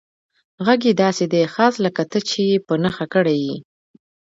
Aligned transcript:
غږ 0.65 0.81
یې 0.87 0.93
داسې 1.03 1.25
دی، 1.33 1.43
خاص 1.53 1.73
لکه 1.85 2.03
ته 2.11 2.19
چې 2.29 2.39
یې 2.49 2.57
په 2.67 2.73
نښه 2.83 3.05
کړی 3.13 3.37
یې. 3.45 3.55